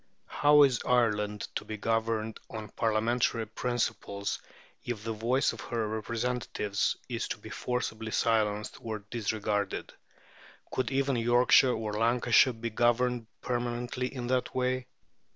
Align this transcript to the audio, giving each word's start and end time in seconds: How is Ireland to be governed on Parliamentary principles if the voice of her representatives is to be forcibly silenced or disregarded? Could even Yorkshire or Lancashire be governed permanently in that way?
How 0.25 0.63
is 0.63 0.81
Ireland 0.83 1.47
to 1.57 1.63
be 1.63 1.77
governed 1.77 2.39
on 2.49 2.69
Parliamentary 2.69 3.45
principles 3.45 4.39
if 4.83 5.03
the 5.03 5.13
voice 5.13 5.53
of 5.53 5.61
her 5.61 5.87
representatives 5.87 6.95
is 7.07 7.27
to 7.27 7.37
be 7.37 7.51
forcibly 7.51 8.09
silenced 8.11 8.79
or 8.83 9.05
disregarded? 9.11 9.93
Could 10.71 10.89
even 10.89 11.17
Yorkshire 11.17 11.73
or 11.75 11.93
Lancashire 11.93 12.53
be 12.53 12.71
governed 12.71 13.27
permanently 13.43 14.11
in 14.11 14.25
that 14.25 14.55
way? 14.55 14.87